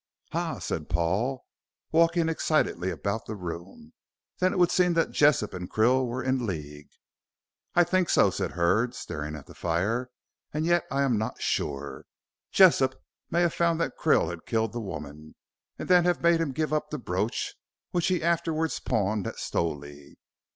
"Ha," 0.31 0.57
said 0.57 0.89
Paul, 0.89 1.45
walking 1.91 2.27
excitedly 2.27 2.89
about 2.89 3.27
the 3.27 3.35
room. 3.35 3.93
"Then 4.39 4.51
it 4.51 4.57
would 4.57 4.71
seem 4.71 4.95
that 4.95 5.11
Jessop 5.11 5.53
and 5.53 5.69
Krill 5.69 6.07
were 6.07 6.23
in 6.23 6.47
league?" 6.47 6.89
"I 7.75 7.83
think 7.83 8.09
so," 8.09 8.31
said 8.31 8.53
Hurd, 8.53 8.95
staring 8.95 9.35
at 9.35 9.45
the 9.45 9.53
fire. 9.53 10.09
"And 10.51 10.65
yet 10.65 10.85
I 10.89 11.03
am 11.03 11.19
not 11.19 11.39
sure. 11.39 12.07
Jessop 12.49 12.99
may 13.29 13.41
have 13.41 13.53
found 13.53 13.79
that 13.79 13.95
Krill 13.95 14.31
had 14.31 14.47
killed 14.47 14.73
the 14.73 14.81
woman, 14.81 15.35
and 15.77 15.87
then 15.87 16.05
have 16.05 16.23
made 16.23 16.41
him 16.41 16.51
give 16.51 16.73
up 16.73 16.89
the 16.89 16.97
brooch, 16.97 17.53
which 17.91 18.07
he 18.07 18.23
afterwards 18.23 18.79
pawned 18.79 19.27
at 19.27 19.35
Stowley. 19.37 20.17